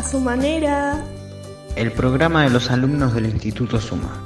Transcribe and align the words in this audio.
A 0.00 0.02
su 0.02 0.18
manera. 0.18 1.04
El 1.76 1.92
programa 1.92 2.44
de 2.44 2.48
los 2.48 2.70
alumnos 2.70 3.12
del 3.12 3.26
Instituto 3.26 3.78
Suma. 3.78 4.24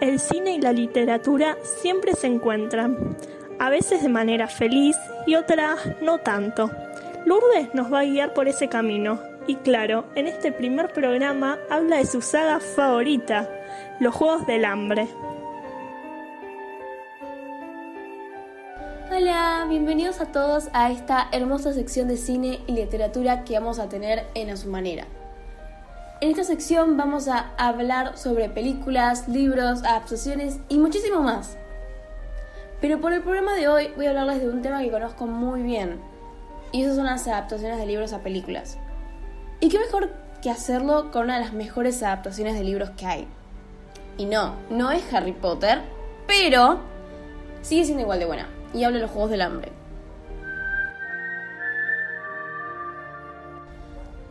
El 0.00 0.20
cine 0.20 0.52
y 0.54 0.60
la 0.60 0.72
literatura 0.72 1.56
siempre 1.64 2.14
se 2.14 2.28
encuentran, 2.28 3.16
a 3.58 3.70
veces 3.70 4.04
de 4.04 4.08
manera 4.08 4.46
feliz 4.46 4.96
y 5.26 5.34
otras 5.34 5.80
no 6.00 6.18
tanto. 6.18 6.70
Lourdes 7.26 7.74
nos 7.74 7.92
va 7.92 8.00
a 8.00 8.04
guiar 8.04 8.34
por 8.34 8.46
ese 8.46 8.68
camino. 8.68 9.18
Y 9.48 9.56
claro, 9.56 10.04
en 10.14 10.28
este 10.28 10.52
primer 10.52 10.92
programa 10.92 11.58
habla 11.70 11.96
de 11.96 12.06
su 12.06 12.22
saga 12.22 12.60
favorita, 12.60 13.50
Los 13.98 14.14
Juegos 14.14 14.46
del 14.46 14.64
Hambre. 14.64 15.08
Hola, 19.22 19.66
bienvenidos 19.68 20.20
a 20.20 20.32
todos 20.32 20.68
a 20.72 20.90
esta 20.90 21.28
hermosa 21.30 21.72
sección 21.72 22.08
de 22.08 22.16
cine 22.16 22.58
y 22.66 22.72
literatura 22.72 23.44
que 23.44 23.54
vamos 23.54 23.78
a 23.78 23.88
tener 23.88 24.26
en 24.34 24.50
A 24.50 24.56
Su 24.56 24.68
Manera. 24.68 25.06
En 26.20 26.30
esta 26.30 26.42
sección 26.42 26.96
vamos 26.96 27.28
a 27.28 27.52
hablar 27.56 28.18
sobre 28.18 28.48
películas, 28.48 29.28
libros, 29.28 29.84
adaptaciones 29.84 30.58
y 30.68 30.78
muchísimo 30.78 31.22
más. 31.22 31.56
Pero 32.80 33.00
por 33.00 33.12
el 33.12 33.22
programa 33.22 33.54
de 33.54 33.68
hoy 33.68 33.92
voy 33.94 34.06
a 34.06 34.10
hablarles 34.10 34.40
de 34.40 34.48
un 34.48 34.60
tema 34.60 34.80
que 34.80 34.90
conozco 34.90 35.28
muy 35.28 35.62
bien, 35.62 36.00
y 36.72 36.82
esas 36.82 36.96
son 36.96 37.06
las 37.06 37.28
adaptaciones 37.28 37.78
de 37.78 37.86
libros 37.86 38.12
a 38.12 38.24
películas. 38.24 38.76
¿Y 39.60 39.68
qué 39.68 39.78
mejor 39.78 40.10
que 40.42 40.50
hacerlo 40.50 41.12
con 41.12 41.26
una 41.26 41.34
de 41.38 41.44
las 41.44 41.52
mejores 41.52 42.02
adaptaciones 42.02 42.54
de 42.54 42.64
libros 42.64 42.90
que 42.90 43.06
hay? 43.06 43.28
Y 44.18 44.24
no, 44.24 44.56
no 44.68 44.90
es 44.90 45.14
Harry 45.14 45.30
Potter, 45.30 45.80
pero 46.26 46.80
sigue 47.60 47.84
siendo 47.84 48.02
igual 48.02 48.18
de 48.18 48.26
buena 48.26 48.61
y 48.74 48.84
habla 48.84 48.98
de 48.98 49.02
los 49.02 49.10
Juegos 49.10 49.30
del 49.30 49.42
Hambre. 49.42 49.72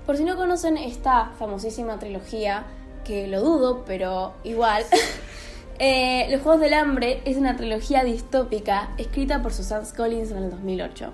Por 0.05 0.18
si 0.18 0.23
no 0.23 0.36
conocen 0.36 0.77
esta 0.77 1.32
famosísima 1.38 1.99
trilogía, 1.99 2.66
que 3.04 3.27
lo 3.27 3.41
dudo, 3.41 3.84
pero 3.85 4.34
igual, 4.43 4.84
eh, 5.79 6.27
Los 6.32 6.41
Juegos 6.41 6.62
del 6.62 6.74
Hambre 6.74 7.21
es 7.26 7.38
una 7.38 7.55
trilogía 7.55 8.04
distópica 8.04 8.90
escrita 8.98 9.41
por 9.41 9.54
Susan 9.54 9.84
Collins 9.96 10.32
en 10.32 10.38
el 10.38 10.49
2008. 10.51 11.13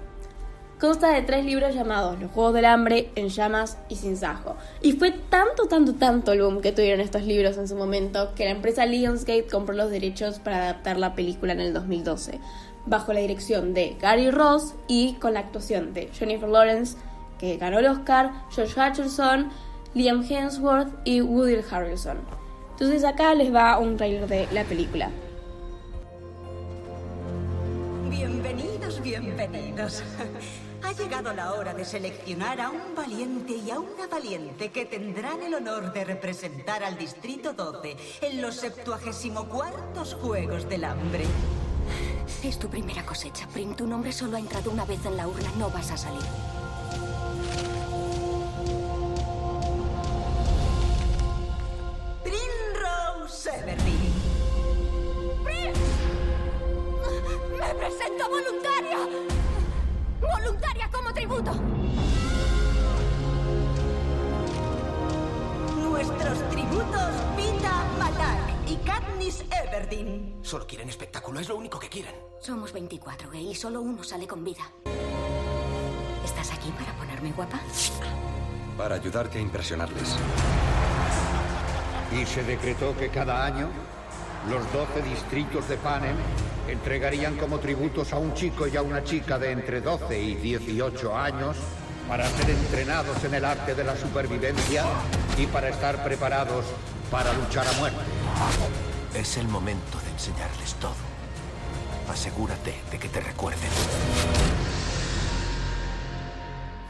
Consta 0.79 1.09
de 1.09 1.23
tres 1.23 1.43
libros 1.43 1.73
llamados 1.73 2.19
Los 2.19 2.31
Juegos 2.31 2.53
del 2.53 2.65
Hambre, 2.65 3.09
En 3.15 3.29
Llamas 3.29 3.79
y 3.89 3.95
Sin 3.95 4.15
Sajo. 4.15 4.55
Y 4.81 4.93
fue 4.93 5.11
tanto, 5.11 5.65
tanto, 5.65 5.95
tanto 5.95 6.31
el 6.31 6.43
boom 6.43 6.61
que 6.61 6.71
tuvieron 6.71 7.01
estos 7.01 7.23
libros 7.23 7.57
en 7.57 7.67
su 7.67 7.75
momento 7.75 8.33
que 8.35 8.45
la 8.45 8.51
empresa 8.51 8.85
Lionsgate 8.85 9.47
compró 9.47 9.75
los 9.75 9.89
derechos 9.89 10.37
para 10.37 10.57
adaptar 10.57 10.97
la 10.97 11.15
película 11.15 11.53
en 11.53 11.61
el 11.61 11.73
2012 11.73 12.39
bajo 12.87 13.13
la 13.13 13.19
dirección 13.19 13.73
de 13.73 13.95
Gary 13.99 14.31
Ross 14.31 14.73
y 14.87 15.13
con 15.15 15.33
la 15.33 15.41
actuación 15.41 15.93
de 15.93 16.07
Jennifer 16.07 16.49
Lawrence, 16.49 16.97
que 17.37 17.57
ganó 17.57 17.79
el 17.79 17.87
Oscar, 17.87 18.31
George 18.49 18.79
Hutcherson, 18.79 19.49
Liam 19.93 20.23
Hemsworth 20.23 20.89
y 21.03 21.21
Woody 21.21 21.57
Harrelson. 21.69 22.17
Entonces 22.71 23.03
acá 23.03 23.33
les 23.33 23.53
va 23.53 23.77
un 23.79 23.97
trailer 23.97 24.27
de 24.27 24.47
la 24.51 24.63
película. 24.63 25.09
Bienvenidos, 28.09 29.01
bienvenidos. 29.01 30.03
Ha 30.83 30.93
llegado 30.93 31.33
la 31.33 31.53
hora 31.53 31.73
de 31.73 31.83
seleccionar 31.83 32.61
a 32.61 32.69
un 32.69 32.95
valiente 32.95 33.53
y 33.53 33.71
a 33.71 33.79
una 33.79 34.07
valiente 34.09 34.69
que 34.69 34.85
tendrán 34.85 35.41
el 35.41 35.55
honor 35.55 35.91
de 35.91 36.05
representar 36.05 36.83
al 36.83 36.97
Distrito 36.97 37.53
12 37.53 37.97
en 38.21 38.41
los 38.41 38.55
74 38.55 40.05
Juegos 40.21 40.69
del 40.69 40.83
Hambre. 40.83 41.25
Es 42.43 42.59
tu 42.59 42.69
primera 42.69 43.05
cosecha, 43.05 43.47
Prim. 43.47 43.73
Tu 43.75 43.87
nombre 43.87 44.11
solo 44.11 44.37
ha 44.37 44.39
entrado 44.39 44.71
una 44.71 44.85
vez 44.85 45.05
en 45.05 45.17
la 45.17 45.27
urna. 45.27 45.49
No 45.57 45.69
vas 45.69 45.91
a 45.91 45.97
salir. 45.97 46.21
Primrose 52.23 53.49
Everdeen. 53.49 54.13
¡Prim! 55.43 55.73
¡Me 57.59 57.75
presento 57.75 58.29
voluntaria! 58.29 58.97
¡Voluntaria 60.21 60.89
como 60.91 61.13
tributo! 61.13 61.86
Katniss 69.07 69.43
Everdeen. 69.51 70.39
Solo 70.41 70.67
quieren 70.67 70.89
espectáculo, 70.89 71.39
es 71.39 71.47
lo 71.47 71.55
único 71.55 71.79
que 71.79 71.87
quieren. 71.87 72.13
Somos 72.39 72.73
24, 72.73 73.29
gay, 73.29 73.51
y 73.51 73.55
solo 73.55 73.81
uno 73.81 74.03
sale 74.03 74.27
con 74.27 74.43
vida. 74.43 74.61
¿Estás 76.23 76.51
aquí 76.51 76.71
para 76.71 76.93
ponerme 76.97 77.31
guapa? 77.31 77.59
Para 78.77 78.95
ayudarte 78.95 79.39
a 79.39 79.41
impresionarles. 79.41 80.15
Y 82.11 82.25
se 82.25 82.43
decretó 82.43 82.95
que 82.97 83.09
cada 83.09 83.45
año 83.45 83.69
los 84.49 84.71
12 84.73 85.01
distritos 85.03 85.67
de 85.69 85.77
Panem 85.77 86.15
entregarían 86.67 87.37
como 87.37 87.59
tributos 87.59 88.13
a 88.13 88.17
un 88.17 88.33
chico 88.33 88.67
y 88.67 88.75
a 88.75 88.81
una 88.81 89.03
chica 89.03 89.39
de 89.39 89.51
entre 89.51 89.81
12 89.81 90.19
y 90.19 90.35
18 90.35 91.15
años 91.15 91.55
para 92.07 92.27
ser 92.29 92.49
entrenados 92.49 93.23
en 93.23 93.33
el 93.33 93.45
arte 93.45 93.73
de 93.73 93.83
la 93.83 93.95
supervivencia 93.95 94.83
y 95.37 95.45
para 95.47 95.69
estar 95.69 96.03
preparados 96.03 96.65
para 97.09 97.33
luchar 97.33 97.67
a 97.67 97.71
muerte. 97.73 98.86
Es 99.17 99.35
el 99.37 99.47
momento 99.47 99.99
de 100.05 100.11
enseñarles 100.11 100.75
todo. 100.75 100.93
Asegúrate 102.07 102.75
de 102.91 102.99
que 102.99 103.09
te 103.09 103.19
recuerden. 103.19 103.71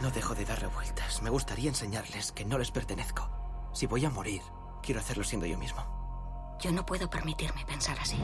No 0.02 0.12
dejo 0.12 0.36
de 0.36 0.44
dar 0.44 0.60
revueltas. 0.60 1.22
Me 1.22 1.30
gustaría 1.30 1.70
enseñarles 1.70 2.34
que 2.34 2.44
no 2.44 2.58
les 2.58 2.70
pertenezco. 2.70 3.30
Si 3.72 3.86
voy 3.86 4.04
a 4.04 4.10
morir, 4.10 4.42
quiero 4.84 5.00
hacerlo 5.00 5.24
siendo 5.24 5.46
yo 5.46 5.58
mismo. 5.58 6.58
Yo 6.60 6.70
no 6.74 6.86
puedo 6.86 7.10
permitirme 7.10 7.64
pensar 7.66 7.98
así. 7.98 8.18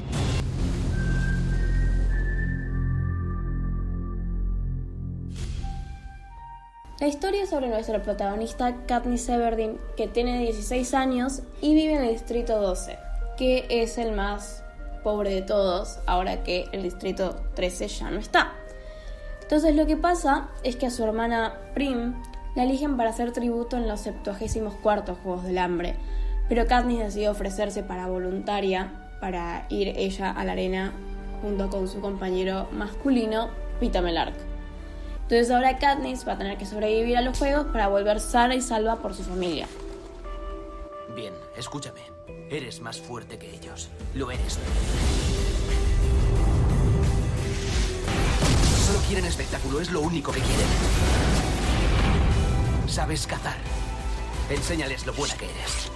La 6.99 7.07
historia 7.07 7.43
es 7.43 7.49
sobre 7.49 7.69
nuestro 7.69 8.03
protagonista 8.03 8.85
Katniss 8.85 9.29
Everdeen, 9.29 9.77
que 9.95 10.07
tiene 10.07 10.39
16 10.39 10.93
años 10.93 11.41
y 11.61 11.73
vive 11.73 11.95
en 11.95 12.03
el 12.03 12.11
distrito 12.11 12.61
12, 12.61 12.97
que 13.37 13.65
es 13.69 13.97
el 13.97 14.13
más 14.13 14.63
pobre 15.03 15.31
de 15.31 15.41
todos, 15.41 15.99
ahora 16.05 16.43
que 16.43 16.67
el 16.71 16.83
distrito 16.83 17.35
13 17.55 17.87
ya 17.87 18.11
no 18.11 18.19
está. 18.19 18.53
Entonces 19.41 19.75
lo 19.75 19.85
que 19.85 19.97
pasa 19.97 20.49
es 20.63 20.75
que 20.75 20.87
a 20.87 20.91
su 20.91 21.03
hermana 21.03 21.57
Prim 21.73 22.15
la 22.55 22.63
eligen 22.63 22.97
para 22.97 23.09
hacer 23.09 23.31
tributo 23.33 23.77
en 23.77 23.87
los 23.87 24.01
74 24.01 25.15
Juegos 25.15 25.43
del 25.43 25.57
Hambre, 25.57 25.95
pero 26.49 26.65
Katniss 26.65 26.99
decidió 26.99 27.31
ofrecerse 27.31 27.83
para 27.83 28.07
voluntaria 28.07 28.91
para 29.19 29.65
ir 29.69 29.93
ella 29.95 30.31
a 30.31 30.43
la 30.43 30.53
arena 30.53 30.93
junto 31.41 31.69
con 31.69 31.87
su 31.87 31.99
compañero 32.01 32.67
masculino, 32.71 33.49
Pita 33.79 34.01
Melark. 34.01 34.35
Entonces 35.23 35.51
ahora 35.51 35.77
Katniss 35.77 36.27
va 36.27 36.33
a 36.33 36.37
tener 36.37 36.57
que 36.57 36.65
sobrevivir 36.65 37.17
a 37.17 37.21
los 37.21 37.37
juegos 37.37 37.65
para 37.67 37.87
volver 37.87 38.19
sana 38.19 38.55
y 38.55 38.61
salva 38.61 38.97
por 38.97 39.13
su 39.13 39.23
familia. 39.23 39.67
Bien, 41.15 41.33
escúchame. 41.57 42.12
Eres 42.49 42.81
más 42.81 42.99
fuerte 42.99 43.37
que 43.37 43.49
ellos. 43.55 43.89
Lo 44.13 44.29
eres. 44.31 44.59
Solo 48.85 48.99
quieren 49.07 49.25
espectáculo, 49.25 49.79
es 49.81 49.91
lo 49.91 50.01
único 50.01 50.31
que 50.31 50.39
quieren. 50.39 50.67
Sabes 52.87 53.25
cazar. 53.25 53.57
Enséñales 54.49 55.05
lo 55.05 55.13
buena 55.13 55.35
que 55.35 55.45
eres. 55.45 55.89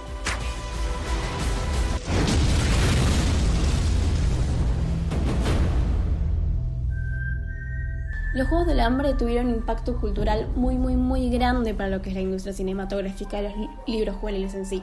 Los 8.34 8.46
Juegos 8.48 8.66
del 8.66 8.80
Hambre 8.80 9.14
tuvieron 9.14 9.46
un 9.48 9.54
impacto 9.54 9.96
cultural 9.98 10.48
muy, 10.54 10.76
muy, 10.76 10.96
muy 10.96 11.30
grande 11.30 11.74
para 11.74 11.88
lo 11.88 12.02
que 12.02 12.10
es 12.10 12.14
la 12.14 12.20
industria 12.20 12.52
cinematográfica 12.52 13.40
y 13.40 13.44
los 13.44 13.56
li- 13.56 13.70
libros 13.86 14.16
juveniles 14.16 14.54
en 14.54 14.66
sí. 14.66 14.82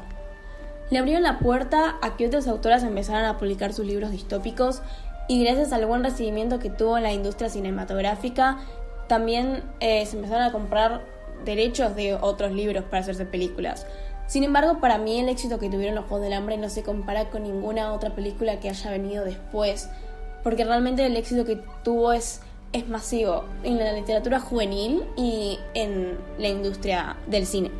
Le 0.89 0.99
abrieron 0.99 1.23
la 1.23 1.39
puerta 1.39 1.97
a 2.01 2.15
que 2.15 2.27
otras 2.27 2.47
autoras 2.47 2.83
empezaran 2.83 3.25
a 3.25 3.37
publicar 3.37 3.73
sus 3.73 3.85
libros 3.85 4.11
distópicos 4.11 4.81
y 5.27 5.43
gracias 5.43 5.73
al 5.73 5.85
buen 5.85 6.03
recibimiento 6.03 6.59
que 6.59 6.69
tuvo 6.69 6.99
la 6.99 7.11
industria 7.11 7.49
cinematográfica, 7.49 8.59
también 9.07 9.63
eh, 9.79 10.05
se 10.05 10.15
empezaron 10.17 10.43
a 10.43 10.51
comprar 10.51 11.01
derechos 11.43 11.95
de 11.95 12.13
otros 12.15 12.51
libros 12.51 12.83
para 12.83 12.99
hacerse 12.99 13.25
películas. 13.25 13.87
Sin 14.27 14.43
embargo, 14.43 14.79
para 14.79 14.97
mí 14.97 15.19
el 15.19 15.29
éxito 15.29 15.59
que 15.59 15.69
tuvieron 15.69 15.95
los 15.95 16.05
Juegos 16.05 16.23
del 16.23 16.33
Hambre 16.33 16.57
no 16.57 16.69
se 16.69 16.83
compara 16.83 17.29
con 17.29 17.43
ninguna 17.43 17.93
otra 17.93 18.15
película 18.15 18.59
que 18.59 18.69
haya 18.69 18.89
venido 18.91 19.23
después, 19.23 19.89
porque 20.43 20.65
realmente 20.65 21.05
el 21.05 21.15
éxito 21.17 21.45
que 21.45 21.59
tuvo 21.83 22.11
es, 22.11 22.41
es 22.73 22.87
masivo 22.87 23.45
en 23.63 23.77
la 23.77 23.93
literatura 23.93 24.39
juvenil 24.39 25.03
y 25.15 25.59
en 25.73 26.17
la 26.37 26.47
industria 26.47 27.17
del 27.27 27.45
cine. 27.45 27.71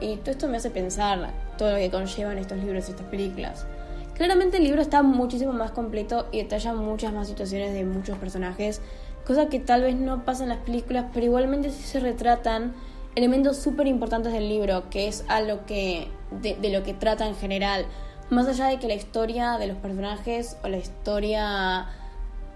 Y 0.00 0.16
todo 0.16 0.32
esto 0.32 0.48
me 0.48 0.56
hace 0.56 0.70
pensar 0.70 1.30
todo 1.62 1.72
lo 1.72 1.78
que 1.78 1.90
conllevan 1.90 2.38
estos 2.38 2.58
libros 2.58 2.88
y 2.88 2.90
estas 2.90 3.06
películas. 3.06 3.66
Claramente 4.14 4.56
el 4.56 4.64
libro 4.64 4.82
está 4.82 5.02
muchísimo 5.02 5.52
más 5.52 5.70
completo 5.70 6.26
y 6.32 6.38
detalla 6.38 6.74
muchas 6.74 7.12
más 7.12 7.28
situaciones 7.28 7.72
de 7.72 7.84
muchos 7.84 8.18
personajes 8.18 8.82
cosa 9.26 9.48
que 9.48 9.60
tal 9.60 9.82
vez 9.82 9.94
no 9.94 10.24
pasa 10.24 10.42
en 10.42 10.48
las 10.48 10.58
películas, 10.58 11.06
pero 11.12 11.26
igualmente 11.26 11.70
sí 11.70 11.82
se 11.82 12.00
retratan 12.00 12.74
elementos 13.14 13.58
súper 13.58 13.86
importantes 13.86 14.32
del 14.32 14.48
libro, 14.48 14.88
que 14.90 15.08
es 15.08 15.24
a 15.28 15.40
lo 15.40 15.64
que, 15.66 16.08
de, 16.30 16.56
de 16.56 16.70
lo 16.70 16.82
que 16.82 16.94
trata 16.94 17.26
en 17.26 17.36
general. 17.36 17.86
Más 18.30 18.48
allá 18.48 18.66
de 18.66 18.78
que 18.78 18.88
la 18.88 18.94
historia 18.94 19.58
de 19.58 19.66
los 19.66 19.76
personajes 19.76 20.56
o 20.64 20.68
la 20.68 20.78
historia 20.78 21.86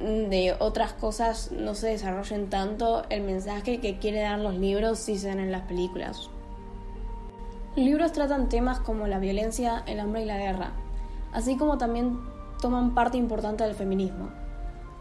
de 0.01 0.55
otras 0.59 0.93
cosas 0.93 1.53
no 1.53 1.75
se 1.75 1.89
desarrollen 1.89 2.51
tanto, 2.51 3.05
el 3.11 3.23
mensaje 3.23 3.81
que 3.81 3.99
quiere 3.99 4.21
dar 4.21 4.39
los 4.39 4.57
libros 4.57 4.99
sí 4.99 5.19
se 5.19 5.29
dan 5.29 5.41
en 5.41 5.53
las 5.53 5.63
películas. 5.63 6.31
Libros 7.77 8.13
tratan 8.13 8.49
temas 8.49 8.81
como 8.81 9.07
la 9.07 9.19
violencia, 9.19 9.83
el 9.87 10.01
hambre 10.01 10.23
y 10.23 10.25
la 10.25 10.39
guerra, 10.39 10.73
así 11.33 11.59
como 11.59 11.77
también 11.77 12.19
toman 12.59 12.95
parte 12.95 13.19
importante 13.19 13.65
del 13.65 13.75
feminismo. 13.75 14.31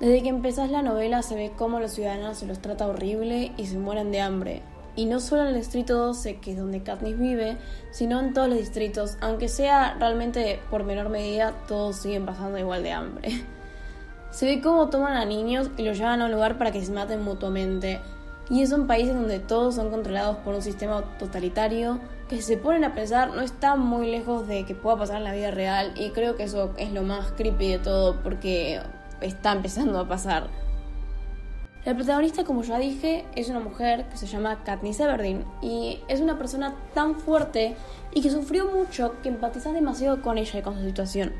Desde 0.02 0.22
que 0.22 0.28
empezás 0.28 0.70
la 0.70 0.82
novela 0.82 1.22
se 1.22 1.36
ve 1.36 1.54
cómo 1.58 1.80
los 1.80 1.94
ciudadanos 1.94 2.38
se 2.38 2.46
los 2.46 2.60
trata 2.60 2.86
horrible 2.86 3.54
y 3.56 3.68
se 3.68 3.78
mueren 3.78 4.12
de 4.12 4.20
hambre. 4.20 4.62
Y 4.98 5.06
no 5.06 5.22
solo 5.22 5.44
en 5.44 5.48
el 5.50 5.56
distrito 5.56 5.98
12, 5.98 6.42
que 6.42 6.52
es 6.52 6.58
donde 6.58 6.84
Katniss 6.84 7.18
vive, 7.18 7.56
sino 7.92 8.20
en 8.20 8.34
todos 8.34 8.50
los 8.50 8.58
distritos, 8.58 9.18
aunque 9.22 9.48
sea 9.48 9.96
realmente 9.98 10.60
por 10.70 10.84
menor 10.84 11.08
medida, 11.08 11.54
todos 11.70 11.96
siguen 11.96 12.26
pasando 12.26 12.58
igual 12.58 12.84
de 12.84 12.92
hambre. 12.92 13.30
Se 14.32 14.46
ve 14.46 14.62
cómo 14.62 14.90
toman 14.90 15.14
a 15.14 15.24
niños 15.24 15.70
y 15.78 15.84
los 15.84 15.98
llevan 15.98 16.22
a 16.22 16.26
un 16.26 16.32
lugar 16.34 16.58
para 16.58 16.74
que 16.74 16.84
se 16.84 16.92
maten 16.92 17.24
mutuamente. 17.24 18.02
Y 18.50 18.62
es 18.62 18.72
un 18.72 18.86
país 18.86 19.08
donde 19.08 19.40
todos 19.40 19.76
son 19.76 19.90
controlados 19.90 20.38
por 20.38 20.54
un 20.54 20.62
sistema 20.62 21.04
totalitario 21.18 22.00
que 22.30 22.38
si 22.38 22.44
se 22.44 22.58
ponen 22.58 22.84
a 22.84 22.94
pensar 22.94 23.34
no 23.34 23.42
está 23.42 23.76
muy 23.76 24.10
lejos 24.10 24.48
de 24.48 24.66
que 24.66 24.76
pueda 24.76 24.98
pasar 24.98 25.18
en 25.18 25.24
la 25.24 25.34
vida 25.34 25.52
real 25.52 25.94
y 25.96 26.10
creo 26.12 26.36
que 26.36 26.44
eso 26.44 26.74
es 26.78 26.92
lo 26.92 27.04
más 27.04 27.32
creepy 27.34 27.70
de 27.70 27.80
todo 27.80 28.22
porque 28.22 28.82
está 29.22 29.52
empezando 29.52 30.00
a 30.00 30.08
pasar. 30.08 30.48
La 31.86 31.96
protagonista, 31.96 32.44
como 32.44 32.64
ya 32.64 32.80
dije, 32.80 33.26
es 33.36 33.50
una 33.50 33.60
mujer 33.60 34.06
que 34.10 34.18
se 34.18 34.26
llama 34.26 34.64
Katniss 34.64 35.00
Everdeen 35.00 35.46
y 35.62 36.00
es 36.08 36.20
una 36.20 36.38
persona 36.38 36.74
tan 36.96 37.16
fuerte 37.20 37.76
y 38.12 38.22
que 38.22 38.32
sufrió 38.32 38.72
mucho 38.72 39.16
que 39.22 39.30
empatizas 39.30 39.74
demasiado 39.74 40.22
con 40.24 40.40
ella 40.40 40.60
y 40.60 40.64
con 40.64 40.76
su 40.76 40.84
situación. 40.84 41.34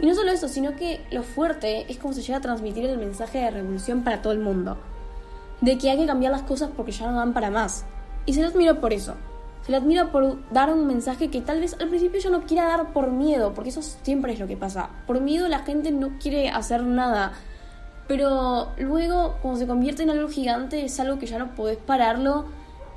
Y 0.00 0.06
no 0.06 0.14
solo 0.14 0.32
eso, 0.32 0.48
sino 0.48 0.74
que 0.74 1.00
lo 1.12 1.22
fuerte 1.22 1.86
es 1.88 1.98
como 1.98 2.14
se 2.14 2.22
llega 2.22 2.38
a 2.38 2.40
transmitir 2.40 2.84
el 2.84 2.98
mensaje 2.98 3.38
de 3.38 3.50
revolución 3.52 4.02
para 4.02 4.22
todo 4.22 4.32
el 4.32 4.40
mundo 4.40 4.76
de 5.64 5.78
que 5.78 5.90
hay 5.90 5.98
que 5.98 6.06
cambiar 6.06 6.32
las 6.32 6.42
cosas 6.42 6.70
porque 6.76 6.92
ya 6.92 7.10
no 7.10 7.16
dan 7.16 7.32
para 7.32 7.50
más. 7.50 7.84
Y 8.26 8.34
se 8.34 8.40
le 8.40 8.48
admira 8.48 8.80
por 8.80 8.92
eso. 8.92 9.14
Se 9.62 9.70
le 9.70 9.78
admira 9.78 10.12
por 10.12 10.38
dar 10.50 10.70
un 10.70 10.86
mensaje 10.86 11.30
que 11.30 11.40
tal 11.40 11.60
vez 11.60 11.74
al 11.80 11.88
principio 11.88 12.20
yo 12.20 12.30
no 12.30 12.42
quiera 12.42 12.66
dar 12.66 12.92
por 12.92 13.10
miedo, 13.10 13.54
porque 13.54 13.70
eso 13.70 13.80
siempre 13.80 14.34
es 14.34 14.40
lo 14.40 14.46
que 14.46 14.58
pasa. 14.58 14.90
Por 15.06 15.20
miedo 15.22 15.48
la 15.48 15.60
gente 15.60 15.90
no 15.90 16.18
quiere 16.18 16.50
hacer 16.50 16.82
nada. 16.82 17.32
Pero 18.06 18.72
luego, 18.76 19.36
cuando 19.40 19.58
se 19.58 19.66
convierte 19.66 20.02
en 20.02 20.10
algo 20.10 20.28
gigante, 20.28 20.84
es 20.84 21.00
algo 21.00 21.18
que 21.18 21.26
ya 21.26 21.38
no 21.38 21.54
podés 21.54 21.78
pararlo 21.78 22.44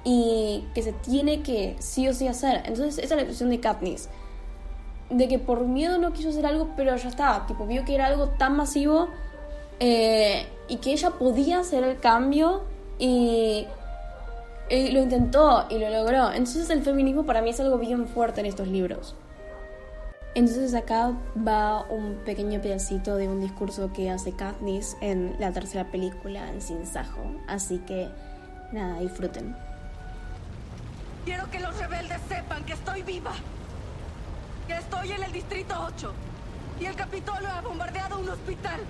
y 0.03 0.65
que 0.75 0.81
se 0.81 0.91
tiene 0.91 1.41
que 1.41 1.77
sí 1.79 2.09
o 2.09 2.13
sí 2.13 2.27
hacer. 2.27 2.63
Entonces, 2.65 2.97
esa 2.97 3.05
es 3.05 3.11
la 3.11 3.19
situación 3.21 3.49
de 3.49 3.61
Katniss. 3.61 4.09
De 5.09 5.29
que 5.29 5.39
por 5.39 5.65
miedo 5.65 5.97
no 5.97 6.11
quiso 6.11 6.29
hacer 6.29 6.45
algo, 6.45 6.71
pero 6.75 6.93
ya 6.97 7.07
está. 7.07 7.45
Tipo, 7.47 7.65
vio 7.65 7.85
que 7.85 7.95
era 7.95 8.07
algo 8.07 8.27
tan 8.27 8.57
masivo 8.57 9.07
eh, 9.79 10.47
y 10.67 10.77
que 10.77 10.91
ella 10.91 11.11
podía 11.11 11.59
hacer 11.59 11.83
el 11.83 11.99
cambio 11.99 12.63
y, 12.99 13.67
lo 14.69 15.01
intentó 15.01 15.65
y 15.69 15.77
lo 15.77 15.89
logró. 15.89 16.31
Entonces 16.31 16.69
el 16.69 16.81
feminismo 16.83 17.25
para 17.25 17.41
mí 17.41 17.51
es 17.51 17.59
algo 17.59 17.77
bien 17.77 18.07
fuerte 18.07 18.41
en 18.41 18.47
estos 18.47 18.67
libros. 18.67 19.15
Entonces 20.35 20.73
acá 20.75 21.13
va 21.47 21.83
un 21.89 22.17
pequeño 22.25 22.61
pedacito 22.61 23.15
de 23.15 23.27
un 23.27 23.41
discurso 23.41 23.91
que 23.93 24.09
hace 24.09 24.33
Katniss 24.33 24.95
en 25.01 25.35
la 25.39 25.51
tercera 25.51 25.89
película 25.89 26.47
en 26.49 26.61
Sin 26.61 26.85
Sajo. 26.85 27.21
Así 27.47 27.79
que 27.79 28.09
nada, 28.71 28.99
disfruten. 28.99 29.55
Quiero 31.25 31.49
que 31.49 31.59
los 31.59 31.77
rebeldes 31.79 32.19
sepan 32.27 32.63
que 32.65 32.73
estoy 32.73 33.01
viva. 33.03 33.31
Que 34.67 34.75
estoy 34.75 35.11
en 35.11 35.23
el 35.23 35.31
distrito 35.31 35.75
8. 35.87 36.13
Y 36.81 36.85
el 36.85 36.95
Capitolio 36.95 37.49
ha 37.49 37.61
bombardeado 37.61 38.19
un 38.19 38.29
hospital 38.29 38.81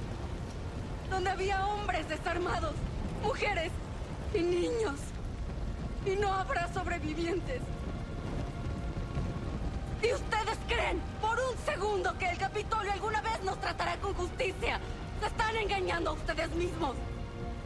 donde 1.10 1.30
había 1.30 1.66
hombres 1.66 2.08
desarmados, 2.10 2.74
mujeres 3.24 3.72
y 4.34 4.40
niños. 4.40 4.96
Y 6.06 6.16
no 6.16 6.34
habrá 6.34 6.72
sobrevivientes. 6.74 7.62
¿Y 10.02 10.14
ustedes 10.14 10.58
creen 10.68 11.02
por 11.20 11.38
un 11.40 11.58
segundo 11.66 12.18
que 12.18 12.30
el 12.30 12.38
Capitolio 12.38 12.92
alguna 12.94 13.22
vez 13.22 13.44
nos 13.44 13.60
tratará 13.60 13.98
con 13.98 14.14
justicia? 14.14 14.80
Se 15.20 15.28
están 15.28 15.56
engañando 15.56 16.12
a 16.12 16.14
ustedes 16.14 16.50
mismos. 16.52 16.96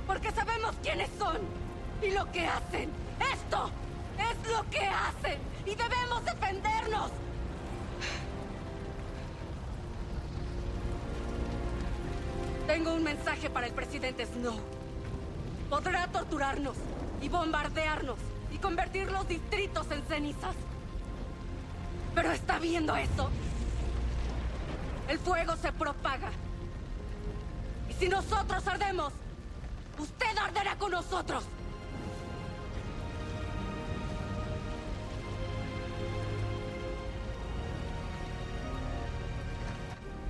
Porque 0.07 0.31
sabemos 0.31 0.75
quiénes 0.81 1.09
son 1.19 1.37
y 2.01 2.11
lo 2.11 2.31
que 2.31 2.47
hacen. 2.47 2.89
Esto 3.33 3.69
es 4.17 4.51
lo 4.51 4.69
que 4.69 4.85
hacen 4.85 5.39
y 5.65 5.75
debemos 5.75 6.25
defendernos. 6.25 7.11
Tengo 12.67 12.93
un 12.93 13.03
mensaje 13.03 13.49
para 13.49 13.67
el 13.67 13.73
presidente 13.73 14.25
Snow. 14.25 14.59
Podrá 15.69 16.07
torturarnos 16.07 16.75
y 17.21 17.29
bombardearnos 17.29 18.17
y 18.51 18.57
convertir 18.57 19.11
los 19.11 19.27
distritos 19.27 19.89
en 19.91 20.03
cenizas. 20.03 20.55
Pero 22.13 22.31
está 22.31 22.59
viendo 22.59 22.95
eso. 22.95 23.29
El 25.07 25.19
fuego 25.19 25.55
se 25.55 25.71
propaga. 25.71 26.29
Y 27.89 27.93
si 27.93 28.07
nosotros 28.09 28.65
ardemos, 28.67 29.13
usted 29.97 30.37
arderá 30.37 30.75
con 30.75 30.91
nosotros. 30.91 31.43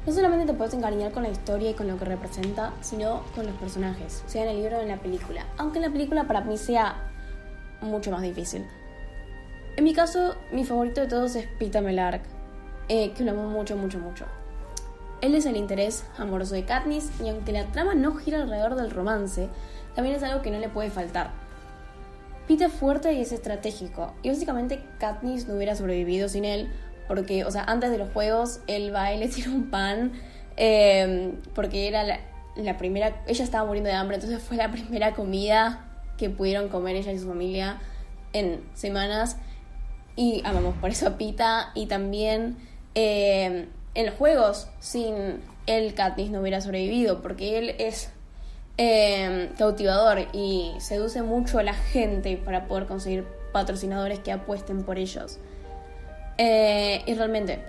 No 0.05 0.11
solamente 0.11 0.47
te 0.47 0.53
puedes 0.53 0.73
encariñar 0.73 1.11
con 1.11 1.21
la 1.21 1.29
historia 1.29 1.69
y 1.69 1.73
con 1.75 1.87
lo 1.87 1.97
que 1.97 2.05
representa, 2.05 2.73
sino 2.81 3.21
con 3.35 3.45
los 3.45 3.55
personajes, 3.55 4.23
sea 4.25 4.43
en 4.43 4.49
el 4.49 4.57
libro 4.57 4.77
o 4.77 4.81
en 4.81 4.87
la 4.87 4.97
película. 4.97 5.45
Aunque 5.57 5.77
en 5.77 5.85
la 5.85 5.91
película 5.91 6.23
para 6.25 6.41
mí 6.41 6.57
sea 6.57 6.95
mucho 7.81 8.09
más 8.09 8.23
difícil. 8.23 8.65
En 9.77 9.83
mi 9.83 9.93
caso, 9.93 10.35
mi 10.51 10.65
favorito 10.65 11.01
de 11.01 11.07
todos 11.07 11.35
es 11.35 11.47
Peter 11.59 11.83
Melark, 11.83 12.23
eh, 12.89 13.11
que 13.11 13.23
lo 13.23 13.31
amo 13.31 13.47
mucho, 13.47 13.77
mucho, 13.77 13.99
mucho. 13.99 14.25
Él 15.21 15.35
es 15.35 15.45
el 15.45 15.55
interés 15.55 16.03
amoroso 16.17 16.55
de 16.55 16.65
Katniss 16.65 17.11
y 17.23 17.29
aunque 17.29 17.51
la 17.51 17.67
trama 17.67 17.93
no 17.93 18.15
gira 18.15 18.41
alrededor 18.41 18.75
del 18.75 18.89
romance, 18.89 19.49
también 19.93 20.15
es 20.15 20.23
algo 20.23 20.41
que 20.41 20.49
no 20.49 20.57
le 20.57 20.67
puede 20.67 20.89
faltar. 20.89 21.29
Peter 22.47 22.67
es 22.67 22.73
fuerte 22.73 23.13
y 23.13 23.21
es 23.21 23.31
estratégico, 23.31 24.13
y 24.23 24.29
básicamente 24.29 24.83
Katniss 24.97 25.47
no 25.47 25.53
hubiera 25.55 25.75
sobrevivido 25.75 26.27
sin 26.27 26.43
él, 26.43 26.71
porque, 27.11 27.43
o 27.43 27.51
sea, 27.51 27.65
antes 27.65 27.91
de 27.91 27.97
los 27.97 28.09
juegos, 28.13 28.61
él 28.67 28.95
va 28.95 29.13
y 29.13 29.19
le 29.19 29.27
tira 29.27 29.49
un 29.49 29.69
pan, 29.69 30.13
eh, 30.55 31.33
porque 31.53 31.89
era 31.89 32.05
la, 32.55 32.77
primera, 32.77 33.21
ella 33.27 33.43
estaba 33.43 33.65
muriendo 33.65 33.89
de 33.89 33.97
hambre, 33.97 34.15
entonces 34.15 34.41
fue 34.41 34.55
la 34.55 34.71
primera 34.71 35.13
comida 35.13 35.89
que 36.17 36.29
pudieron 36.29 36.69
comer 36.69 36.95
ella 36.95 37.11
y 37.11 37.19
su 37.19 37.27
familia 37.27 37.81
en 38.31 38.63
semanas. 38.75 39.35
Y 40.15 40.41
amamos 40.45 40.77
por 40.77 40.89
eso 40.89 41.05
a 41.05 41.17
Pita. 41.17 41.71
Y 41.75 41.87
también 41.87 42.55
eh, 42.95 43.67
en 43.93 44.05
los 44.05 44.15
juegos, 44.15 44.69
sin 44.79 45.41
él, 45.65 45.93
Katniss 45.93 46.31
no 46.31 46.39
hubiera 46.39 46.61
sobrevivido, 46.61 47.21
porque 47.21 47.57
él 47.57 47.75
es 47.77 48.09
eh, 48.77 49.49
cautivador 49.57 50.29
y 50.31 50.71
seduce 50.79 51.23
mucho 51.23 51.59
a 51.59 51.63
la 51.63 51.73
gente 51.73 52.37
para 52.37 52.69
poder 52.69 52.85
conseguir 52.85 53.25
patrocinadores 53.51 54.19
que 54.19 54.31
apuesten 54.31 54.85
por 54.85 54.97
ellos. 54.97 55.39
Eh, 56.37 57.03
y 57.05 57.13
realmente, 57.13 57.59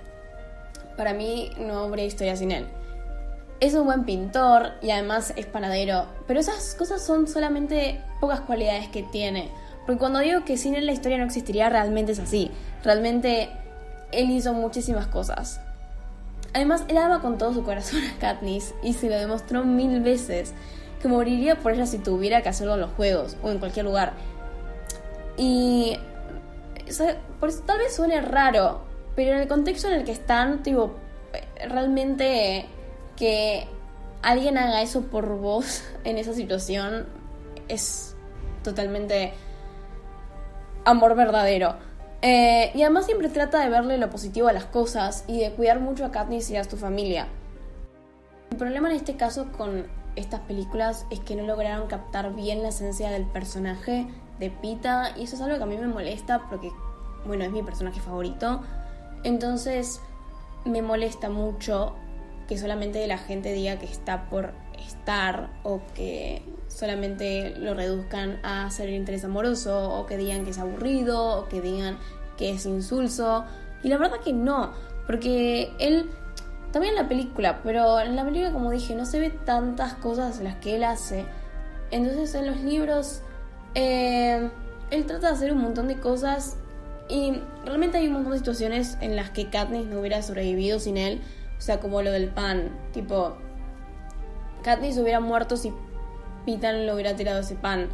para 0.97 1.14
mí 1.14 1.50
no 1.59 1.81
habría 1.81 2.04
historia 2.04 2.37
sin 2.37 2.52
él. 2.52 2.66
Es 3.61 3.75
un 3.75 3.87
buen 3.87 4.04
pintor 4.04 4.73
y 4.83 4.90
además 4.90 5.33
es 5.37 5.47
panadero, 5.47 6.07
pero 6.26 6.40
esas 6.40 6.75
cosas 6.75 7.04
son 7.04 7.28
solamente 7.28 8.00
pocas 8.21 8.40
cualidades 8.40 8.88
que 8.88 9.02
tiene. 9.02 9.50
Porque 9.87 9.99
cuando 9.99 10.21
digo 10.21 10.45
que 10.45 10.57
sin 10.57 10.75
él 10.75 10.87
la 10.87 10.92
historia 10.92 11.19
no 11.19 11.25
existiría, 11.25 11.69
realmente 11.69 12.12
es 12.12 12.19
así. 12.19 12.50
Realmente 12.85 13.50
él 14.12 14.31
hizo 14.31 14.52
muchísimas 14.52 15.07
cosas. 15.07 15.61
Además, 16.54 16.85
él 16.88 16.99
ama 16.99 17.21
con 17.21 17.38
todo 17.38 17.54
su 17.54 17.64
corazón 17.64 18.00
a 18.04 18.19
Katniss 18.19 18.75
y 18.83 18.92
se 18.92 19.09
lo 19.09 19.16
demostró 19.16 19.64
mil 19.64 20.00
veces 20.00 20.52
que 21.00 21.09
moriría 21.09 21.57
por 21.57 21.73
ella 21.73 21.87
si 21.87 21.99
tuviera 21.99 22.42
que 22.42 22.49
hacerlo 22.49 22.75
en 22.75 22.81
los 22.81 22.92
juegos 22.92 23.37
o 23.42 23.50
en 23.50 23.59
cualquier 23.59 23.87
lugar. 23.87 24.12
Y 25.37 25.97
por 27.43 27.49
eso 27.49 27.65
tal 27.67 27.79
vez 27.79 27.93
suene 27.93 28.21
raro, 28.21 28.83
pero 29.17 29.33
en 29.33 29.41
el 29.41 29.49
contexto 29.49 29.89
en 29.89 29.95
el 29.95 30.05
que 30.05 30.13
están, 30.13 30.63
tipo, 30.63 30.93
realmente 31.69 32.67
que 33.17 33.67
alguien 34.23 34.57
haga 34.59 34.81
eso 34.81 35.01
por 35.07 35.27
vos 35.39 35.83
en 36.05 36.19
esa 36.19 36.35
situación 36.35 37.05
es 37.67 38.15
totalmente 38.63 39.33
amor 40.85 41.17
verdadero. 41.17 41.75
Eh, 42.21 42.71
y 42.77 42.83
además 42.83 43.07
siempre 43.07 43.29
trata 43.29 43.59
de 43.59 43.71
verle 43.71 43.99
lo 43.99 44.09
positivo 44.09 44.47
a 44.47 44.53
las 44.53 44.67
cosas 44.67 45.25
y 45.27 45.41
de 45.41 45.51
cuidar 45.51 45.81
mucho 45.81 46.05
a 46.05 46.13
Katniss 46.13 46.49
y 46.51 46.57
a 46.59 46.63
su 46.63 46.77
familia. 46.77 47.27
El 48.53 48.57
problema 48.57 48.89
en 48.89 48.95
este 48.95 49.17
caso 49.17 49.51
con 49.59 49.89
estas 50.15 50.43
películas 50.43 51.07
es 51.11 51.19
que 51.19 51.35
no 51.35 51.43
lograron 51.43 51.89
captar 51.89 52.37
bien 52.37 52.63
la 52.63 52.69
esencia 52.69 53.11
del 53.11 53.25
personaje 53.25 54.07
de 54.39 54.51
Pita 54.51 55.15
y 55.17 55.25
eso 55.25 55.35
es 55.35 55.43
algo 55.43 55.57
que 55.57 55.63
a 55.65 55.67
mí 55.67 55.77
me 55.77 55.89
molesta 55.89 56.47
porque, 56.49 56.71
bueno, 57.26 57.45
es 57.45 57.50
mi 57.50 57.62
personaje 57.62 58.00
favorito. 58.00 58.62
Entonces 59.25 60.00
me 60.64 60.83
molesta 60.83 61.29
mucho 61.29 61.95
que 62.49 62.59
solamente 62.59 63.07
la 63.07 63.19
gente 63.19 63.52
diga 63.52 63.79
que 63.79 63.87
está 63.87 64.29
por 64.29 64.52
estar 64.87 65.50
o 65.62 65.81
que 65.95 66.43
solamente 66.69 67.55
lo 67.57 67.75
reduzcan 67.75 68.41
a 68.43 68.71
ser 68.71 68.91
interés 68.91 69.25
amoroso 69.25 69.91
o 69.91 70.07
que 70.07 70.17
digan 70.17 70.45
que 70.45 70.50
es 70.50 70.59
aburrido 70.59 71.38
o 71.38 71.49
que 71.49 71.61
digan 71.61 71.99
que 72.37 72.50
es 72.50 72.67
insulso. 72.67 73.45
Y 73.83 73.88
la 73.88 73.99
verdad 73.99 74.21
que 74.21 74.33
no, 74.33 74.73
porque 75.07 75.73
él, 75.79 76.11
también 76.73 76.95
en 76.95 77.02
la 77.02 77.09
película, 77.09 77.61
pero 77.62 78.00
en 78.00 78.17
la 78.17 78.25
película 78.25 78.52
como 78.52 78.71
dije, 78.71 78.95
no 78.95 79.07
se 79.07 79.19
ve 79.19 79.31
tantas 79.31 79.95
cosas 79.95 80.41
las 80.41 80.57
que 80.57 80.76
él 80.76 80.85
hace. 80.85 81.25
Entonces 81.91 82.35
en 82.35 82.47
los 82.47 82.61
libros, 82.61 83.23
eh, 83.75 84.50
él 84.91 85.07
trata 85.07 85.29
de 85.29 85.35
hacer 85.35 85.52
un 85.52 85.62
montón 85.62 85.88
de 85.88 85.99
cosas 85.99 86.57
y 87.12 87.42
realmente 87.66 87.99
hay 87.99 88.07
un 88.07 88.14
montón 88.14 88.33
de 88.33 88.38
situaciones 88.38 88.97
en 89.02 89.16
las 89.16 89.28
que 89.28 89.50
Katniss 89.50 89.85
no 89.85 90.00
hubiera 90.00 90.23
sobrevivido 90.23 90.81
sin 90.81 90.97
él. 90.97 91.21
O 91.59 91.61
sea, 91.61 91.78
como 91.78 92.00
lo 92.00 92.11
del 92.11 92.28
pan, 92.28 92.71
tipo, 92.95 93.37
Katniss 94.62 94.97
hubiera 94.97 95.21
muerto 95.21 95.59
si 95.59 95.75
Pitan 96.47 96.87
le 96.87 96.95
hubiera 96.95 97.14
tirado 97.14 97.40
ese 97.40 97.54
pan. 97.54 97.90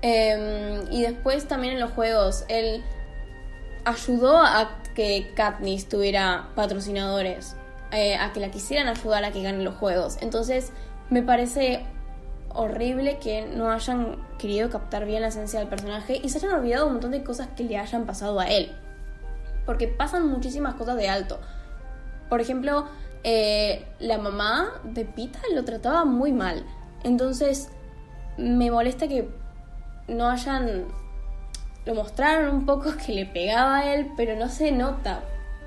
Em, 0.00 0.80
y 0.92 1.02
después 1.02 1.48
también 1.48 1.74
en 1.74 1.80
los 1.80 1.90
juegos, 1.90 2.44
él 2.48 2.84
ayudó 3.84 4.38
a 4.38 4.78
que 4.94 5.32
Katniss 5.34 5.88
tuviera 5.88 6.50
patrocinadores, 6.54 7.56
eh, 7.90 8.14
a 8.14 8.32
que 8.32 8.38
la 8.38 8.52
quisieran 8.52 8.86
ayudar 8.86 9.24
a 9.24 9.32
que 9.32 9.42
gane 9.42 9.64
los 9.64 9.74
juegos. 9.74 10.18
Entonces 10.20 10.70
me 11.10 11.22
parece 11.24 11.84
horrible 12.54 13.18
que 13.18 13.46
no 13.46 13.70
hayan 13.70 14.16
querido 14.38 14.70
captar 14.70 15.04
bien 15.04 15.22
la 15.22 15.28
esencia 15.28 15.58
del 15.58 15.68
personaje 15.68 16.20
y 16.22 16.28
se 16.28 16.38
hayan 16.38 16.58
olvidado 16.58 16.86
un 16.86 16.94
montón 16.94 17.10
de 17.10 17.22
cosas 17.22 17.48
que 17.56 17.64
le 17.64 17.78
hayan 17.78 18.06
pasado 18.06 18.40
a 18.40 18.48
él. 18.48 18.72
Porque 19.66 19.88
pasan 19.88 20.26
muchísimas 20.26 20.74
cosas 20.74 20.96
de 20.96 21.08
alto. 21.08 21.40
Por 22.28 22.40
ejemplo, 22.40 22.86
eh, 23.24 23.86
la 24.00 24.18
mamá 24.18 24.70
de 24.84 25.04
Pita 25.04 25.38
lo 25.54 25.64
trataba 25.64 26.04
muy 26.04 26.32
mal. 26.32 26.64
Entonces, 27.04 27.68
me 28.36 28.70
molesta 28.70 29.08
que 29.08 29.28
no 30.08 30.28
hayan... 30.28 30.86
Lo 31.84 31.94
mostraron 31.94 32.54
un 32.54 32.66
poco 32.66 32.92
que 33.04 33.12
le 33.12 33.26
pegaba 33.26 33.78
a 33.78 33.94
él, 33.94 34.10
pero 34.16 34.36
no 34.36 34.48
se 34.48 34.72
nota. 34.72 35.20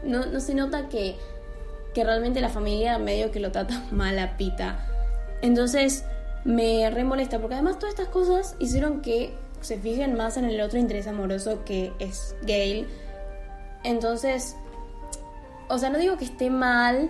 No, 0.04 0.25
no 0.25 0.39
se 0.39 0.56
nota 0.56 0.88
que, 0.88 1.18
que 1.94 2.04
realmente 2.04 2.42
la 2.42 2.50
familia 2.50 2.98
medio 3.00 3.32
que 3.32 3.39
lo 3.39 3.51
trata 3.51 3.82
mal 3.92 4.18
a 4.20 4.38
Pita. 4.38 4.80
Entonces, 5.42 6.06
me 6.45 6.89
re 6.91 7.03
molesta, 7.03 7.39
porque 7.39 7.55
además 7.55 7.79
todas 7.79 7.95
estas 7.95 8.07
cosas 8.07 8.55
hicieron 8.59 9.01
que 9.01 9.33
se 9.61 9.77
fijen 9.77 10.15
más 10.15 10.37
en 10.37 10.45
el 10.45 10.61
otro 10.61 10.77
interés 10.79 11.07
amoroso 11.07 11.65
que 11.65 11.91
es 11.99 12.35
Gail. 12.43 12.87
Entonces, 13.83 14.55
o 15.67 15.77
sea, 15.79 15.89
no 15.89 15.97
digo 15.97 16.17
que 16.17 16.25
esté 16.25 16.51
mal, 16.51 17.09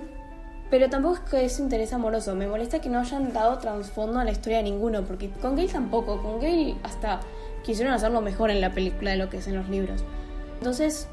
pero 0.70 0.90
tampoco 0.90 1.16
es 1.16 1.22
que 1.22 1.46
es 1.46 1.60
interés 1.60 1.92
amoroso. 1.92 2.34
Me 2.34 2.48
molesta 2.48 2.80
que 2.80 2.88
no 2.88 3.00
hayan 3.00 3.34
dado 3.34 3.60
trasfondo 3.60 4.20
a 4.20 4.24
la 4.24 4.32
historia 4.32 4.58
de 4.58 4.64
ninguno, 4.64 5.04
porque 5.04 5.30
con 5.30 5.58
Gail 5.58 5.72
tampoco. 5.72 6.22
Con 6.22 6.40
Gail 6.40 6.78
hasta 6.84 7.20
quisieron 7.64 7.94
hacerlo 7.94 8.22
mejor 8.22 8.52
en 8.52 8.62
la 8.62 8.72
película 8.74 9.12
de 9.12 9.18
lo 9.18 9.30
que 9.30 9.38
es 9.38 9.48
en 9.48 9.56
los 9.56 9.68
libros. 9.68 10.06
Entonces, 10.60 11.10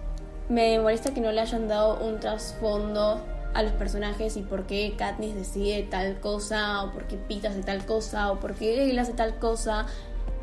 me 0.48 0.78
molesta 0.78 1.12
que 1.12 1.20
no 1.20 1.32
le 1.32 1.40
hayan 1.40 1.66
dado 1.66 1.98
un 2.06 2.20
trasfondo 2.20 3.20
a 3.54 3.62
los 3.62 3.73
personajes 3.73 4.37
y 4.37 4.42
por 4.42 4.66
qué 4.66 4.94
Katniss 4.97 5.35
decide 5.35 5.82
tal 5.82 6.21
cosa, 6.21 6.85
o 6.85 6.92
por 6.92 7.04
qué 7.04 7.16
Pita 7.16 7.50
hace 7.50 7.62
tal 7.62 7.85
cosa, 7.85 8.32
o 8.32 8.40
por 8.40 8.54
qué 8.54 8.76
Gale 8.76 9.00
hace 9.00 9.12
tal 9.12 9.38
cosa. 9.38 9.87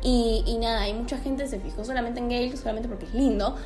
Y, 0.02 0.42
y 0.46 0.58
nada, 0.58 0.88
y 0.88 0.94
mucha 0.94 1.18
gente 1.18 1.46
se 1.46 1.60
fijó 1.60 1.84
solamente 1.84 2.20
en 2.20 2.28
Gale, 2.28 2.56
solamente 2.56 2.88
porque 2.88 3.06
es 3.06 3.14
lindo. 3.14 3.56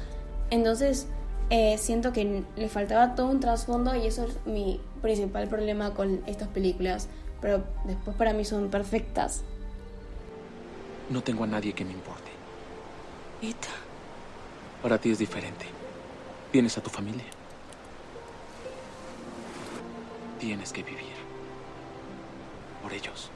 Entonces, 0.51 1.07
eh, 1.51 1.77
siento 1.79 2.13
que 2.13 2.43
le 2.57 2.69
faltaba 2.69 3.15
todo 3.15 3.29
un 3.29 3.41
trasfondo 3.41 3.95
y 3.95 4.07
eso 4.07 4.25
es 4.25 4.39
mi 4.47 4.81
principal 5.03 5.49
problema 5.49 5.95
con 5.95 6.23
estas 6.27 6.49
películas. 6.49 7.09
Pero 7.41 7.63
después 7.85 8.17
para 8.17 8.33
mí 8.33 8.45
son 8.45 8.71
perfectas. 8.71 9.43
No 11.11 11.23
tengo 11.23 11.45
a 11.45 11.47
nadie 11.47 11.75
que 11.75 11.85
me 11.85 11.93
importe. 11.93 12.31
Pita. 13.41 13.69
Para 14.83 14.99
ti 14.99 15.11
es 15.11 15.19
diferente. 15.19 15.67
Tienes 16.51 16.79
a 16.79 16.83
tu 16.83 16.89
familia. 16.89 17.25
Tienes 20.45 20.75
que 20.75 20.83
vivir. 20.83 21.17
Por 22.83 22.93
ellos. 22.93 23.31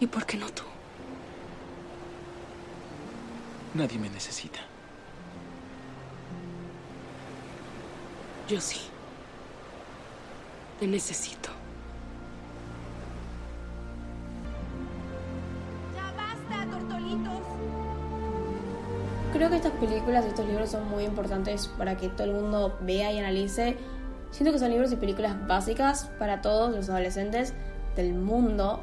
¿Y 0.00 0.08
por 0.08 0.26
qué 0.26 0.36
no 0.36 0.50
tú? 0.50 0.64
Nadie 3.74 3.96
me 4.00 4.10
necesita. 4.10 4.58
Yo 8.48 8.60
sí. 8.60 8.80
Te 10.80 10.88
necesito. 10.88 11.50
¡Ya 15.94 16.12
basta, 16.16 16.68
tortolitos! 16.72 17.40
Creo 19.32 19.48
que 19.48 19.56
estas 19.56 19.72
películas 19.74 20.24
y 20.24 20.28
estos 20.30 20.44
libros 20.44 20.70
son 20.70 20.88
muy 20.90 21.04
importantes 21.04 21.68
para 21.68 21.96
que 21.96 22.08
todo 22.08 22.24
el 22.24 22.32
mundo 22.32 22.76
vea 22.80 23.12
y 23.12 23.20
analice. 23.20 23.76
Siento 24.30 24.52
que 24.52 24.58
son 24.58 24.70
libros 24.70 24.92
y 24.92 24.96
películas 24.96 25.46
básicas 25.46 26.10
para 26.18 26.42
todos 26.42 26.74
los 26.74 26.88
adolescentes 26.88 27.54
del 27.94 28.14
mundo. 28.14 28.82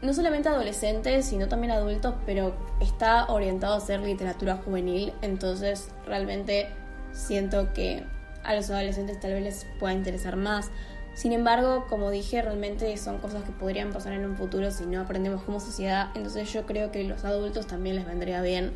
No 0.00 0.14
solamente 0.14 0.48
adolescentes, 0.48 1.26
sino 1.26 1.48
también 1.48 1.72
adultos, 1.72 2.14
pero 2.26 2.54
está 2.80 3.26
orientado 3.26 3.74
a 3.74 3.80
ser 3.80 4.00
literatura 4.00 4.56
juvenil, 4.56 5.12
entonces 5.22 5.90
realmente 6.06 6.68
siento 7.12 7.72
que 7.72 8.04
a 8.42 8.54
los 8.54 8.70
adolescentes 8.70 9.20
tal 9.20 9.34
vez 9.34 9.42
les 9.42 9.66
pueda 9.78 9.92
interesar 9.92 10.36
más. 10.36 10.70
Sin 11.14 11.32
embargo, 11.32 11.86
como 11.88 12.10
dije, 12.10 12.40
realmente 12.40 12.96
son 12.96 13.18
cosas 13.18 13.44
que 13.44 13.52
podrían 13.52 13.92
pasar 13.92 14.14
en 14.14 14.24
un 14.24 14.36
futuro 14.36 14.70
si 14.70 14.86
no 14.86 15.02
aprendemos 15.02 15.42
como 15.42 15.60
sociedad. 15.60 16.08
Entonces 16.14 16.50
yo 16.52 16.64
creo 16.64 16.90
que 16.90 17.04
los 17.04 17.24
adultos 17.24 17.66
también 17.66 17.96
les 17.96 18.06
vendría 18.06 18.40
bien 18.40 18.72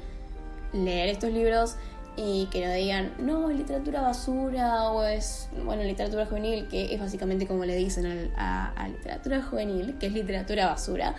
leer 0.72 1.08
estos 1.08 1.32
libros 1.32 1.76
y 2.16 2.46
que 2.46 2.66
no 2.66 2.72
digan, 2.72 3.12
no, 3.18 3.50
es 3.50 3.58
literatura 3.58 4.00
basura 4.00 4.90
o 4.90 5.04
es, 5.04 5.50
bueno, 5.64 5.82
literatura 5.82 6.24
juvenil, 6.26 6.66
que 6.68 6.94
es 6.94 7.00
básicamente 7.00 7.46
como 7.46 7.64
le 7.64 7.76
dicen 7.76 8.32
a, 8.36 8.72
a 8.72 8.88
literatura 8.88 9.42
juvenil, 9.42 9.98
que 9.98 10.06
es 10.06 10.12
literatura 10.12 10.66
basura. 10.66 11.14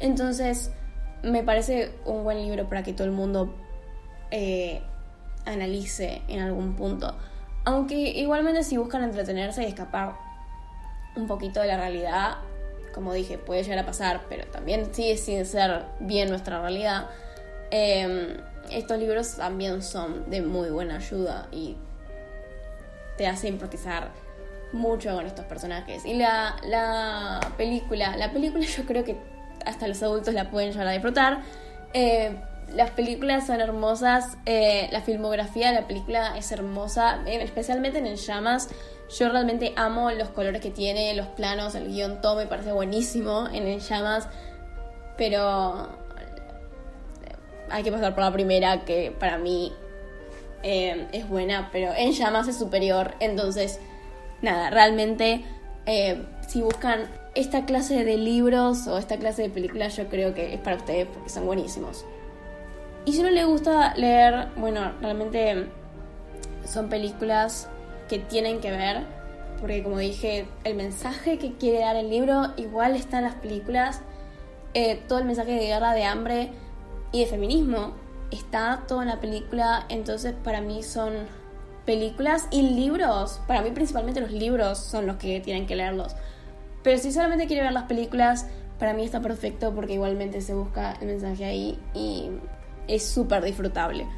Entonces, 0.00 0.72
me 1.22 1.44
parece 1.44 1.92
un 2.04 2.24
buen 2.24 2.38
libro 2.38 2.68
para 2.68 2.82
que 2.82 2.92
todo 2.92 3.06
el 3.06 3.12
mundo 3.12 3.54
eh, 4.32 4.82
analice 5.46 6.22
en 6.26 6.40
algún 6.40 6.74
punto. 6.74 7.14
Aunque 7.64 7.94
igualmente 7.94 8.64
si 8.64 8.76
buscan 8.76 9.04
entretenerse 9.04 9.62
y 9.62 9.66
escapar 9.66 10.14
un 11.14 11.28
poquito 11.28 11.60
de 11.60 11.68
la 11.68 11.76
realidad, 11.76 12.38
como 12.92 13.12
dije, 13.12 13.38
puede 13.38 13.62
llegar 13.62 13.78
a 13.78 13.86
pasar, 13.86 14.22
pero 14.28 14.46
también 14.46 14.92
sigue 14.92 15.16
sin 15.16 15.46
ser 15.46 15.84
bien 16.00 16.28
nuestra 16.28 16.60
realidad. 16.60 17.06
Eh, 17.70 18.38
estos 18.70 18.98
libros 18.98 19.36
también 19.36 19.82
son 19.82 20.30
de 20.30 20.42
muy 20.42 20.70
buena 20.70 20.96
ayuda 20.96 21.48
y 21.52 21.76
te 23.16 23.26
hace 23.26 23.48
empatizar 23.48 24.10
mucho 24.72 25.14
con 25.14 25.26
estos 25.26 25.44
personajes. 25.44 26.04
Y 26.04 26.14
la, 26.14 26.56
la 26.66 27.40
película, 27.56 28.16
la 28.16 28.32
película 28.32 28.64
yo 28.64 28.84
creo 28.84 29.04
que 29.04 29.16
hasta 29.64 29.88
los 29.88 30.02
adultos 30.02 30.34
la 30.34 30.50
pueden 30.50 30.72
llegar 30.72 30.86
a 30.88 30.92
disfrutar. 30.92 31.40
Eh, 31.92 32.36
las 32.74 32.90
películas 32.90 33.46
son 33.46 33.60
hermosas, 33.60 34.38
eh, 34.46 34.88
la 34.92 35.02
filmografía 35.02 35.68
de 35.68 35.80
la 35.80 35.86
película 35.86 36.36
es 36.38 36.52
hermosa, 36.52 37.20
eh, 37.26 37.42
especialmente 37.42 37.98
en 37.98 38.06
En 38.06 38.16
Llamas. 38.16 38.68
Yo 39.18 39.28
realmente 39.28 39.74
amo 39.76 40.10
los 40.10 40.30
colores 40.30 40.62
que 40.62 40.70
tiene, 40.70 41.14
los 41.14 41.26
planos, 41.26 41.74
el 41.74 41.88
guion, 41.88 42.22
todo 42.22 42.36
me 42.36 42.46
parece 42.46 42.72
buenísimo 42.72 43.46
en 43.52 43.66
En 43.66 43.80
Llamas, 43.80 44.26
pero 45.18 45.90
hay 47.72 47.82
que 47.82 47.90
pasar 47.90 48.14
por 48.14 48.22
la 48.24 48.32
primera, 48.32 48.84
que 48.84 49.12
para 49.18 49.38
mí 49.38 49.72
eh, 50.62 51.08
es 51.12 51.28
buena, 51.28 51.70
pero 51.72 51.92
En 51.96 52.12
Llamas 52.12 52.46
es 52.48 52.56
superior, 52.56 53.14
entonces, 53.18 53.80
nada, 54.40 54.70
realmente 54.70 55.44
si 56.46 56.62
buscan 56.62 57.08
esta 57.34 57.64
clase 57.64 58.04
de 58.04 58.16
libros 58.16 58.86
o 58.86 58.98
esta 58.98 59.16
clase 59.16 59.42
de 59.42 59.50
películas, 59.50 59.96
yo 59.96 60.06
creo 60.08 60.34
que 60.34 60.54
es 60.54 60.60
para 60.60 60.76
ustedes 60.76 61.06
porque 61.06 61.30
son 61.30 61.46
buenísimos. 61.46 62.04
Y 63.04 63.14
si 63.14 63.22
no 63.22 63.30
le 63.30 63.44
gusta 63.44 63.94
leer, 63.96 64.48
bueno, 64.56 64.92
realmente 65.00 65.66
son 66.64 66.88
películas 66.88 67.68
que 68.08 68.18
tienen 68.18 68.60
que 68.60 68.70
ver, 68.70 69.04
porque 69.60 69.82
como 69.82 69.98
dije, 69.98 70.46
el 70.64 70.74
mensaje 70.74 71.38
que 71.38 71.54
quiere 71.54 71.80
dar 71.80 71.96
el 71.96 72.10
libro 72.10 72.52
igual 72.56 72.94
está 72.94 73.18
en 73.18 73.24
las 73.24 73.34
películas, 73.36 74.02
eh, 74.74 75.00
todo 75.08 75.18
el 75.18 75.24
mensaje 75.24 75.52
de 75.52 75.66
guerra, 75.66 75.94
de 75.94 76.04
hambre 76.04 76.50
y 77.12 77.20
de 77.20 77.26
feminismo 77.26 77.92
está 78.30 78.84
todo 78.88 79.02
en 79.02 79.08
la 79.08 79.20
película, 79.20 79.86
entonces 79.88 80.34
para 80.42 80.60
mí 80.60 80.82
son 80.82 81.12
películas 81.84 82.48
y 82.50 82.62
libros, 82.62 83.40
para 83.46 83.62
mí 83.62 83.70
principalmente 83.70 84.20
los 84.20 84.32
libros 84.32 84.78
son 84.78 85.06
los 85.06 85.16
que 85.16 85.40
tienen 85.40 85.66
que 85.66 85.76
leerlos, 85.76 86.16
Pero 86.82 86.98
si 86.98 87.12
solamente 87.12 87.46
quiere 87.46 87.62
ver 87.62 87.72
las 87.72 87.84
películas, 87.84 88.46
para 88.78 88.94
mí 88.94 89.04
está 89.04 89.20
perfecto 89.20 89.72
porque 89.72 89.94
igualmente 89.94 90.40
se 90.40 90.54
busca 90.54 90.94
el 91.00 91.06
mensaje 91.06 91.44
ahí 91.44 91.78
y 91.94 92.30
es 92.88 93.06
súper 93.06 93.44
disfrutable. 93.44 94.08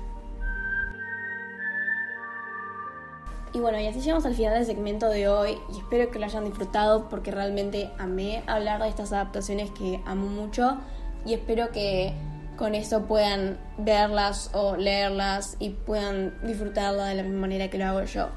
Y 3.52 3.60
bueno, 3.60 3.78
y 3.78 3.86
así 3.86 4.00
llegamos 4.00 4.26
al 4.26 4.34
final 4.34 4.54
del 4.54 4.66
segmento 4.66 5.08
de 5.08 5.28
hoy. 5.28 5.56
Y 5.72 5.78
espero 5.78 6.10
que 6.10 6.18
lo 6.18 6.24
hayan 6.24 6.44
disfrutado 6.44 7.08
porque 7.08 7.30
realmente 7.30 7.88
amé 7.98 8.42
hablar 8.48 8.82
de 8.82 8.88
estas 8.88 9.12
adaptaciones 9.12 9.70
que 9.70 10.00
amo 10.06 10.26
mucho. 10.26 10.78
Y 11.24 11.34
espero 11.34 11.70
que 11.70 12.14
con 12.56 12.74
eso 12.74 13.06
puedan 13.06 13.58
verlas 13.78 14.50
o 14.52 14.76
leerlas 14.76 15.56
y 15.58 15.70
puedan 15.70 16.34
disfrutarla 16.46 17.06
de 17.06 17.16
la 17.16 17.22
misma 17.22 17.40
manera 17.40 17.68
que 17.68 17.78
lo 17.78 17.86
hago 17.86 18.04
yo. 18.04 18.28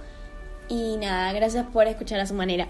Y 0.69 0.97
nada, 0.97 1.31
gracias 1.33 1.65
por 1.67 1.87
escuchar 1.87 2.19
a 2.19 2.25
su 2.25 2.33
manera. 2.33 2.67